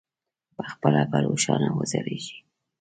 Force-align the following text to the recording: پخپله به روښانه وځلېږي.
پخپله 0.57 1.01
به 1.11 1.17
روښانه 1.25 1.67
وځلېږي. 1.73 2.37